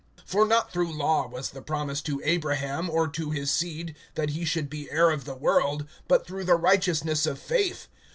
(13)For 0.27 0.49
not 0.49 0.71
through 0.73 0.91
law 0.91 1.27
was 1.27 1.51
the 1.51 1.61
promise 1.61 2.01
to 2.01 2.19
Abraham, 2.25 2.89
or 2.89 3.07
to 3.09 3.29
his 3.29 3.51
seed, 3.51 3.95
that 4.15 4.31
he 4.31 4.45
should 4.45 4.67
be 4.67 4.89
heir 4.89 5.11
of 5.11 5.25
the 5.25 5.35
world, 5.35 5.85
but 6.07 6.25
through 6.25 6.45
the 6.45 6.55
righteousness 6.55 7.27
of 7.27 7.37
faith. 7.37 7.87